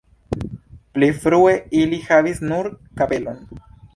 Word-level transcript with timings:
Pli 0.97 1.09
frue 1.25 1.51
ili 1.83 2.01
havis 2.07 2.43
nur 2.53 2.73
kapelon. 3.03 3.39